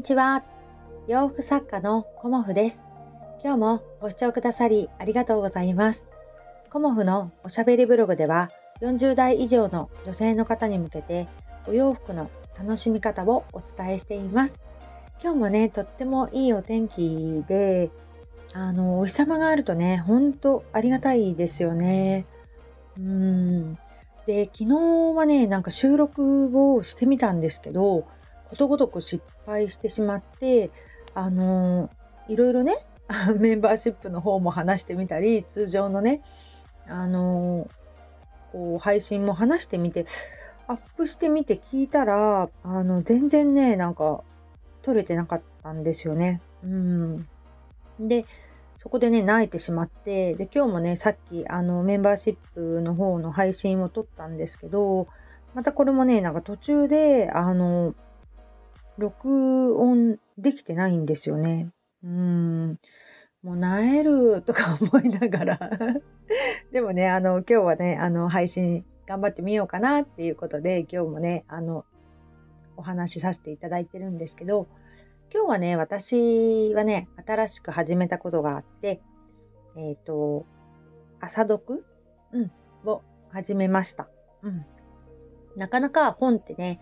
[0.00, 0.42] にちは。
[1.08, 2.84] 洋服作家のコモフです。
[3.44, 6.08] 今日もご視聴くださりありがとうございます。
[6.70, 8.50] コモフのおしゃべりブログでは
[8.80, 11.28] 40代以上の女性の方に向けて
[11.66, 14.58] お洋服の楽しみ方をお伝えしています。
[15.22, 17.90] 今日もね、とってもいいお天気で、
[18.54, 22.24] あの、お日様があるとね、ほんとありがたいですよね。
[22.96, 23.74] うん。
[24.24, 24.74] で、昨日
[25.14, 28.06] はね、なんか収録をしてみたんですけど、
[28.50, 30.70] ことごとく失敗してしまって、
[31.14, 32.84] あのー、いろいろね、
[33.38, 36.22] メンバーシップの方も話してみたり、通常のね、
[36.86, 37.68] あの、
[38.52, 40.06] こう配信も話してみて、
[40.66, 44.22] アップしてみて聞いたら、あの、全然ね、なんか、
[44.82, 46.40] 撮れてなかったんですよね。
[46.64, 47.28] うん。
[48.00, 48.24] で、
[48.76, 55.06] そこでね、泣いてしまって、で、今日もね、さっき、あの、メンバーシップの方の配信を撮ったんですけど、
[55.54, 57.94] またこれもね、なんか途中で、あの、
[59.00, 61.66] 録音できてないんですよね。
[62.04, 62.78] うん。
[63.42, 65.70] もうなえるとか思いながら
[66.72, 71.84] でもね、あの、今日はね、あの、配信頑張ってみようかなっていうことで、今日もね、あの、
[72.76, 74.68] お話しさせていただいてるんですけど、
[75.32, 79.00] 今日はね、私はね、新しく始めたことがあって、
[79.76, 80.46] えっ、ー、と、
[81.20, 81.84] 朝読？
[82.32, 82.52] うん、
[82.84, 84.08] を始めました。
[84.42, 84.64] うん。
[85.56, 86.80] なかなか本ってね、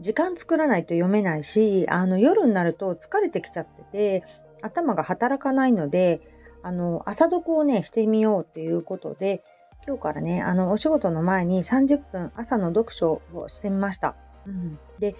[0.00, 4.24] 時間作らないと読めないし、あの夜になると疲れてきちゃってて、
[4.62, 6.20] 頭が働かないので、
[6.62, 9.42] あの朝読をね、してみようということで、
[9.86, 14.16] 今日からね、あのお仕事の前に30分朝の読書をしてみました。
[14.46, 15.14] うん、で、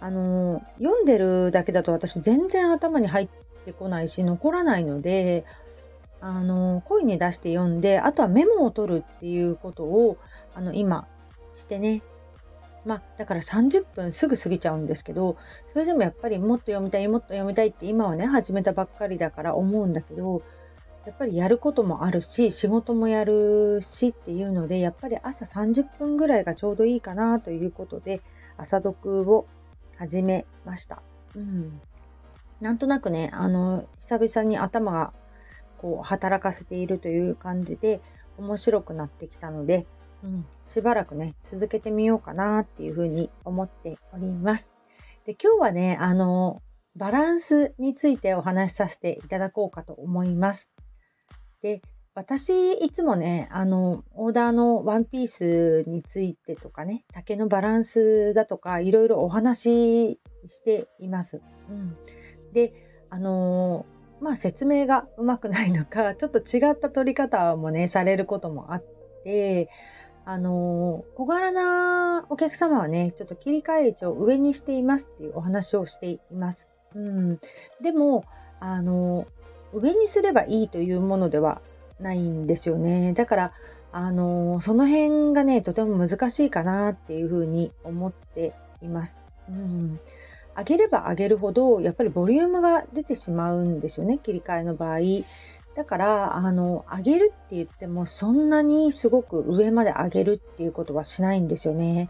[0.00, 3.28] あの読んでるだけだと私全然頭に入っ
[3.64, 5.44] てこないし、残らないので、
[6.20, 10.18] あの声に出して読んで、あとはメモを取るっていうことを、
[10.54, 11.06] あの今
[11.52, 12.02] してね、
[12.86, 15.36] まあ、だから30分すぐ過ぎちゃうんですけど、
[15.72, 20.42] それでもやっぱりもっと読みたい、もっと読みたいって今はね、始めたばっかりだから思うんだけど、
[21.04, 28.22] やっぱりやることもあるし、仕事もやるしっていうので、やっぱり朝30分ぐらいがちょうどいいかなということで、
[28.56, 29.46] 朝読を
[29.98, 31.02] 始めました。
[31.34, 31.80] うん。
[32.60, 35.12] なんとなくね、あの、久々に頭が
[35.78, 38.00] こう働かせているという感じで
[38.38, 39.86] 面白くなってきたので、
[40.26, 44.72] うん、しばらくね、続けてみようかなっていうふうに思っております。
[45.24, 46.62] で、今日はね、あの、
[46.96, 50.68] バランスについてお話しさせていただこうかと思います。
[51.62, 51.80] で、
[52.14, 61.40] 私、いつもね、あの、オーダーのワンピースについてとかね、丈のバランスだとか、いろいろお話ししています。
[61.68, 61.96] うん。
[62.52, 62.72] で、
[63.10, 63.86] あの
[64.20, 68.84] まあ説明がうまくないのか、ちょっと違った取り方もね、されることもあっ
[69.22, 69.68] て、
[70.28, 76.68] あの小柄なお客様はね、ちょっと切り替え位置を上にしていますっていうお話をしています。
[76.96, 77.40] うん、
[77.80, 78.24] でも、
[78.58, 79.26] あの
[79.72, 81.60] 上にすればいいというものでは
[82.00, 83.12] ないんですよね。
[83.12, 83.52] だから、
[83.92, 89.20] あのその辺がね、とても難しいかなっていうふうに思っています。
[89.48, 90.00] うん、
[90.56, 94.98] 上げれば上げるほど、やっぱりボリュームが出てしまうんですよね、切り替えの場合。
[95.76, 102.08] だから、あの、上げるって言っても、そんなにすごく上まで上げるっていうことはしないんですよね。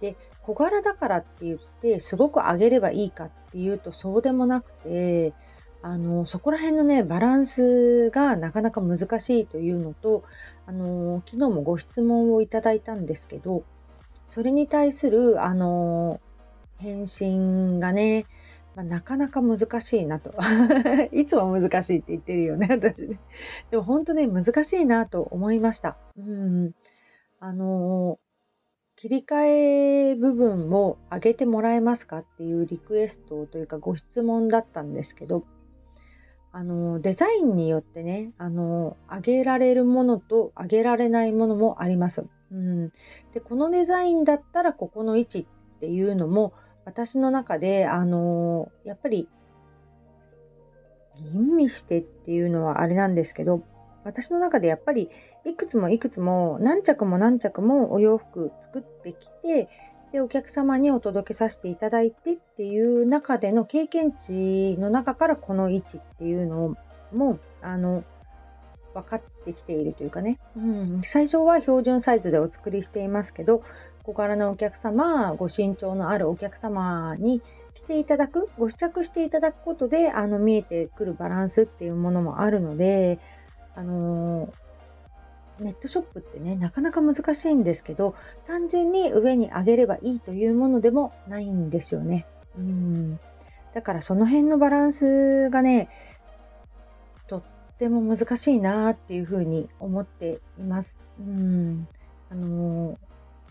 [0.00, 5.34] で、小柄だからって言って、すごく上げればいいかっていうと、そうでもなくて、
[5.82, 10.24] あの、そこら辺のね、バランスがなかなか難しいというのと、
[10.64, 13.62] あの、昨日もご質問をいただいたんですけど、
[14.26, 16.18] それに対する、あの、
[16.78, 18.24] 返信がね、
[18.74, 20.34] まあ、なかなか難しいなと。
[21.12, 23.18] いつも難しいって言ってるよね、 私ね。
[23.70, 25.96] でも本当ね、難しいなと思いました。
[26.16, 26.74] うん。
[27.40, 28.18] あの
[28.94, 35.44] 切り替え部分も上げてもらえますかっていうリクエストというかご質問だったんですけど、
[36.52, 42.24] あのデザインによってね、あの上げられるものと上げられないものもあります。
[42.52, 42.92] うん、
[43.32, 46.52] でこのデザインだったらここの位置っていうのも
[46.84, 49.28] 私の中で、あのー、やっぱり、
[51.16, 53.62] 吟味してっていうのはあれなんですけど、
[54.04, 55.10] 私の中でやっぱり、
[55.44, 59.68] いくつもいくつも、何着も何着もお洋服作ってきて、
[60.12, 66.76] で、お客様にお届けさせていただいてっていう中での経験値の中からこの位置っていうの
[67.12, 68.04] も、あの、
[68.94, 73.62] 分かってきているというかね、うん、最初は標準サイズでお作りしていますけど、
[74.02, 77.40] 小柄なお客様、ご身長のあるお客様に
[77.74, 83.18] 来ていただく、ご試着していただくことで、あの、見えてくるバランスっていうものもあるので、
[83.74, 88.14] あのー、ネットショップってね、なかなか難しいんですけど、
[88.46, 92.26] 単純に上に上げればいいというものでもないんですよね。
[92.56, 93.20] うん。
[93.72, 95.88] だからその辺のバランスがね、
[97.28, 97.42] とっ
[97.78, 100.96] ても難しいなっていうふうに思っています。
[101.20, 101.88] うん。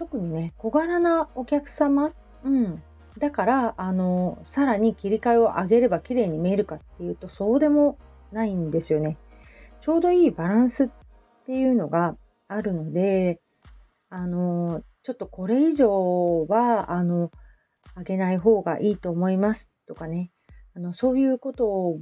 [0.00, 2.12] 特にね、小柄なお客様、
[2.42, 2.82] うん。
[3.18, 7.98] だから、あのさらに切り替えを上げれば綺麗に見えるかっていうと、そうでも
[8.32, 9.18] ないんですよね。
[9.82, 10.88] ちょうどいいバランスっ
[11.44, 12.16] ていうのが
[12.48, 13.42] あるので、
[14.08, 17.30] あのちょっとこれ以上は、あの、
[17.94, 20.30] あげない方がいいと思いますとかね、
[20.74, 21.98] あのそういうことを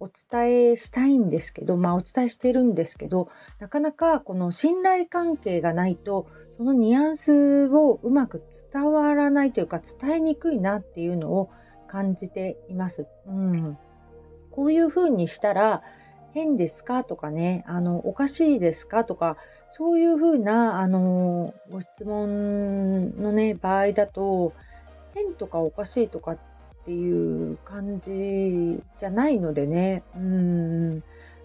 [0.00, 8.42] お伝えしたいんですけど、まあお伝えしてるんですけど、なかなかこの信頼関係がないと、そのニュアンスをうまく
[8.72, 11.50] 伝わらないというか伝えにくいなっていうのを
[11.86, 13.06] 感じています。
[13.26, 13.78] うん。
[14.50, 15.82] こういうふうにしたら
[16.32, 19.36] 変ですかとかね、あの、おかしいですかとか、
[19.70, 24.52] そういうふうな、あの、ご質問のね、場合だと、
[25.14, 26.38] 変とかおかしいとかっ
[26.82, 31.02] っていう感じじゃないのでね、うん、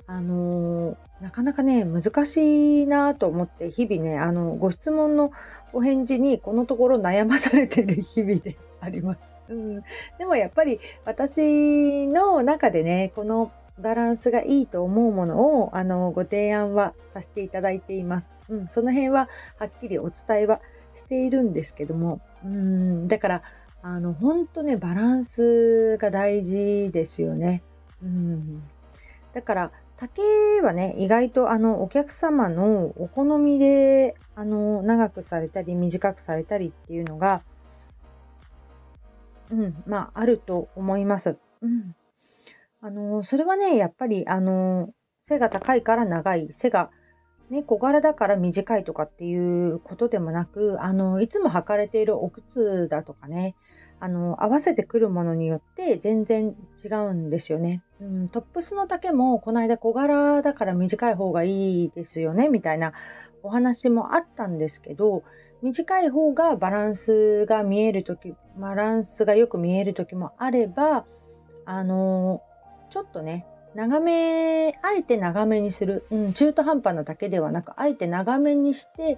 [0.08, 5.32] あの、なかなかね、難しいなと思って、日々ね、あの、ご質問の
[5.74, 9.20] お返事にこのところ悩まされてる日々で あります。
[9.50, 9.84] うん、
[10.18, 18.32] でもやっぱり私の中でね、このバランスがいいと思うものをあのご提案はさせていただいています。
[18.50, 19.30] うん、その辺は
[19.60, 20.62] はっきりお伝えは
[20.96, 23.44] しているんですけども、うん、だから
[23.88, 27.62] あの、本当ね、バランスが大事ですよね。
[28.02, 28.64] うん。
[29.32, 30.24] だから、竹
[30.64, 37.44] はね、意外とあの、お客様のお好みで、あの、長くされたり、短くされたりっていうのが、
[39.52, 41.38] うん、まあ、あると思います。
[41.62, 41.96] うん。
[42.82, 44.90] あの、それはね、やっぱり、あの、
[45.22, 46.90] 背が高いから長い、背が
[47.50, 53.56] ね、小柄だから短いとかっていうことでもなく、あの、いつも履かれているお靴だとかね、
[54.00, 57.83] あの、合わせてくるものによって全然違うんですよね。
[58.01, 62.94] うん、トップスの丈もこの間小柄だから短い方がいいですよね、みたいな
[63.44, 65.24] お話もあったんですけど、
[65.62, 71.06] 短い方がバランスが見えるとき、バランスがよく見えるときもあれば、
[71.65, 72.41] あの、
[72.89, 73.45] ちょっとね、
[73.75, 79.18] 長め、あえて長めにする、うん、中途半端なだけではなく、あえて長めにして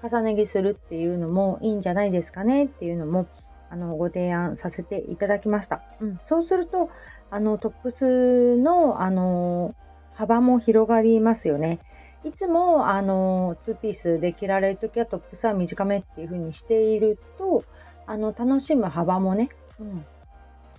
[0.00, 3.26] 重ね着するっていうのもいいんじゃないですかねっていうのも
[3.70, 5.82] あのご提案させていただきました。
[6.00, 6.90] うん、そうすると
[7.30, 9.74] あのトップスのあの
[10.14, 11.80] 幅も広がりますよね。
[12.24, 17.64] いつもあの2ピースで着られるときはトップスは短めっていう風にしていると
[18.06, 20.04] あの楽しむ幅もね、うん、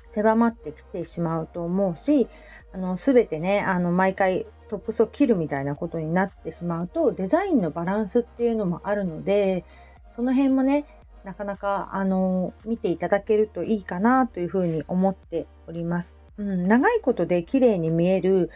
[0.07, 2.27] 狭まってきてしまうと思うし
[2.73, 9.65] あの全てねあの毎回トップスを切るみたいなことになってしまうとデザインのバランスっていうのもあるので
[10.11, 10.85] その辺もね
[11.23, 16.15] なかなか、あの、見ていただけるといいかなというふうに思っております。
[16.37, 18.49] うん、長いことで綺麗に見える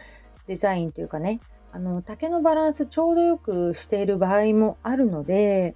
[0.46, 1.40] デザインというかね、
[1.72, 5.74] あの、竹のバランスちょうどよくしている場合もあるので、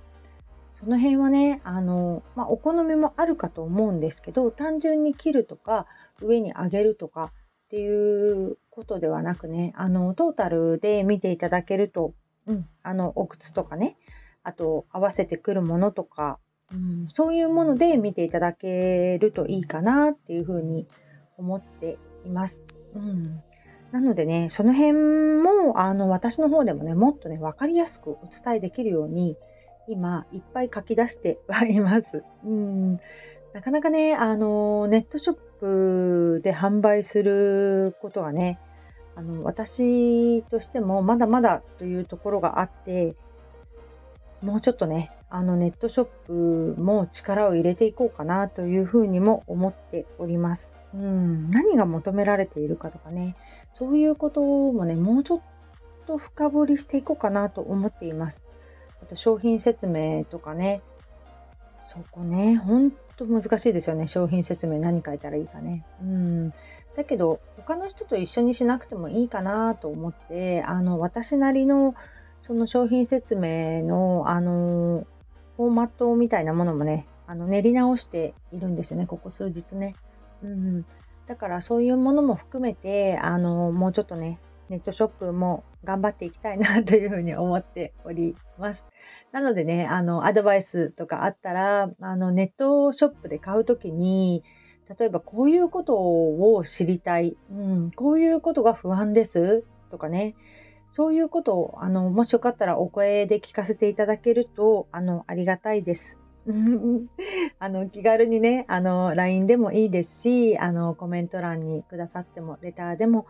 [0.72, 5.86] その辺はね、あの、まあ、お好みもあるかと思うんですけど、単純に切るとか、
[6.22, 7.32] 上に上げるとか
[7.68, 12.14] っていうことではなくね、あの、トータルで見ていただけると、
[12.46, 13.98] うん、あの、お靴とかね、
[14.42, 16.38] あと合わせてくるものとか、
[16.72, 20.86] うん、そういうもので見ていただけるといいかなっていうふうに
[21.36, 22.62] 思っています。
[22.94, 23.42] うん、
[23.92, 24.94] なのでね、その辺
[25.42, 29.36] もあの私の方でもね、もっとね、分かりやすくお伝えできるように、
[29.88, 32.22] 今いっぱい書き出してはいます。
[32.44, 32.98] うん、
[33.52, 38.58] なかなかね、あのネットショップで販売することはね、
[39.16, 43.14] あの私としてもまだまだというところがあって、
[44.42, 46.06] もうちょっとね、あのネットショッ
[46.74, 50.72] プも力を入れていこうかなというふうにも思っております。
[50.94, 53.36] うん、何が求められているかとかね、
[53.74, 55.40] そういうこともね、もうちょっ
[56.06, 58.42] と深掘りしていこうかなと思っています。
[59.02, 60.82] あと商品説明とかね、
[61.88, 64.08] そこね、ほんと難しいですよね。
[64.08, 65.84] 商品説明何書いたらいいかね。
[66.02, 66.50] うん。
[66.96, 71.94] だけど、他の人と一緒にしなくてもいいかなと思って、あの、私なりの
[72.42, 75.06] その商品説明の、あの
[75.56, 79.94] フォーマットみたいなものもね、あの練り直しているんですよね、ここ数日ね。
[80.42, 80.86] うん、
[81.26, 88.86] だからそういうものも含めて、あのもうちょっとね、ネットショップも頑張っていきたいなというふうに思っております。
[89.32, 94.42] なのでね、あの、アドバイスとかあったら、あの、ネットショップで買うときに、
[94.98, 100.34] 例えばこういうことを知りたい、うん、こういうことが不安ですとかね、
[100.90, 106.18] そういうことを、あの、もしよかったらお声で聞かせていただけると、あの、ありがたいです。
[107.58, 113.26] あの、気軽にね、あの、LINE でもいいですし、あの、コメント欄にくださっても、レターでも、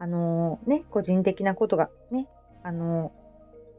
[0.00, 2.26] あの、ね、個人的なことがね、
[2.64, 3.12] あの、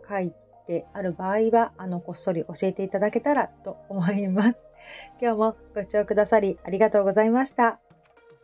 [0.07, 0.31] 書い
[0.67, 4.59] てある場合は、あの、こっそり教えていただけたらと思います。
[5.19, 7.79] 今日もご視聴くださりありがとうございました。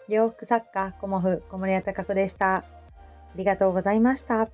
[0.07, 2.55] 洋服作家、コモフ、小森屋隆子でした。
[2.57, 2.63] あ
[3.35, 4.49] りがとうございました。